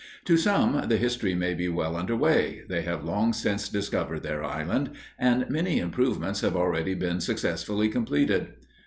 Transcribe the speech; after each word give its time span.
To 0.25 0.35
some 0.35 0.83
the 0.87 0.97
history 0.97 1.35
may 1.35 1.53
be 1.53 1.69
well 1.69 1.95
under 1.95 2.15
way; 2.15 2.63
they 2.67 2.81
have 2.81 3.03
long 3.03 3.33
since 3.33 3.69
discovered 3.69 4.23
their 4.23 4.43
island, 4.43 4.89
and 5.19 5.47
many 5.47 5.77
improvements 5.77 6.41
have 6.41 6.55
already 6.55 6.95
been 6.95 7.21
successfully 7.21 7.87
completed. 7.87 8.47